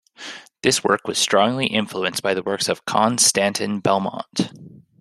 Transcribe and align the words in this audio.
This 0.63 0.83
work 0.83 1.07
was 1.07 1.19
strongly 1.19 1.67
influenced 1.67 2.23
by 2.23 2.33
works 2.39 2.67
of 2.69 2.85
Konstantin 2.85 3.83
Bal'mont. 3.83 4.49